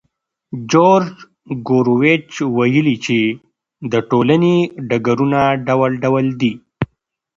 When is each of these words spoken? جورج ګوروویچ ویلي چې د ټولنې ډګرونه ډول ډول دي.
جورج 0.71 1.09
ګوروویچ 1.67 2.31
ویلي 2.57 2.95
چې 3.05 3.19
د 3.91 3.93
ټولنې 4.09 4.55
ډګرونه 4.89 5.39
ډول 5.67 5.91
ډول 6.03 6.25
دي. 6.41 6.53